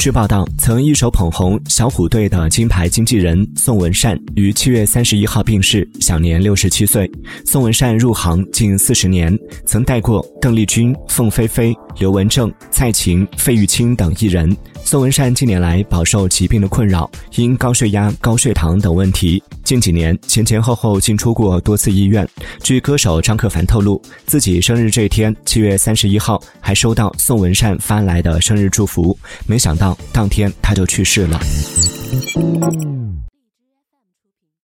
[0.00, 7.08] 据报道，曾一手捧红小虎队的金牌经纪人宋文善于七月三十一号病逝，享年六十七岁。
[7.44, 14.56] 宋文善入行近四十年，曾带过邓丽君、凤飞飞、刘文正、蔡琴、费玉清等艺人。
[14.82, 22.26] 宋文善近年来饱受疾病的困扰，因高血压、高血糖等问题，近几年前前后后进出过多次医院。
[22.62, 29.89] 据歌手张克凡透露，自己生日这天，七月三十一号，还收到宋文善发来的生日祝福，没想到。
[30.12, 31.40] 当天他就去世了。